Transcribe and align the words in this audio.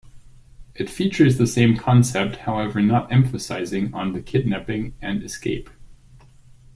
It 0.73 0.89
features 0.89 1.37
the 1.37 1.45
same 1.45 1.77
concept, 1.77 2.37
however 2.37 2.81
not 2.81 3.11
emphasizing 3.11 3.93
on 3.93 4.13
the 4.13 4.21
kidnapping 4.23 4.95
and 4.99 5.21
escape. 5.21 5.69